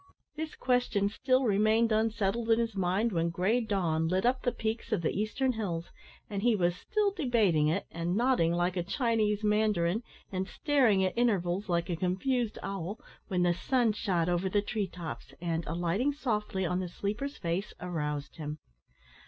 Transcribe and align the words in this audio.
This 0.35 0.55
question 0.55 1.09
still 1.09 1.43
remained 1.43 1.91
unsettled 1.91 2.49
in 2.49 2.57
his 2.57 2.75
mind 2.75 3.11
when 3.11 3.29
grey 3.29 3.61
dawn 3.61 4.07
lit 4.07 4.25
up 4.25 4.41
the 4.41 4.51
peaks 4.51 4.91
of 4.91 5.03
the 5.03 5.11
eastern 5.11 5.51
hills, 5.51 5.91
and 6.27 6.41
he 6.41 6.55
was 6.55 6.75
still 6.75 7.11
debating 7.11 7.67
it, 7.67 7.85
and 7.91 8.15
nodding 8.15 8.51
like 8.51 8.75
a 8.75 8.81
Chinese 8.81 9.43
mandarin, 9.43 10.01
and 10.31 10.47
staring 10.47 11.05
at 11.05 11.15
intervals 11.15 11.69
like 11.69 11.87
a 11.87 11.95
confused 11.95 12.57
owl, 12.63 12.99
when 13.27 13.43
the 13.43 13.53
sun 13.53 13.93
shot 13.93 14.27
over 14.27 14.49
the 14.49 14.63
tree 14.63 14.87
tops, 14.87 15.35
and, 15.39 15.63
alighting 15.67 16.13
softly 16.13 16.65
on 16.65 16.79
the 16.79 16.89
sleeper's 16.89 17.37
face, 17.37 17.71
aroused 17.79 18.37
him. 18.37 18.57